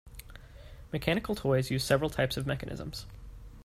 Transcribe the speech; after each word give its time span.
Mechanical 0.91 1.35
toys 1.35 1.69
use 1.69 1.83
several 1.83 2.09
types 2.09 2.35
of 2.35 2.47
mechanisms. 2.47 3.05